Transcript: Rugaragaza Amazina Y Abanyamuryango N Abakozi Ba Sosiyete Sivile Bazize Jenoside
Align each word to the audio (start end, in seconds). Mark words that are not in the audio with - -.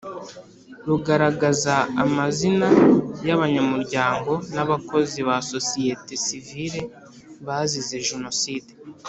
Rugaragaza 0.87 1.75
Amazina 2.03 2.67
Y 3.27 3.31
Abanyamuryango 3.35 4.31
N 4.53 4.57
Abakozi 4.63 5.17
Ba 5.27 5.37
Sosiyete 5.51 6.13
Sivile 6.25 6.81
Bazize 7.45 7.97
Jenoside 8.09 8.71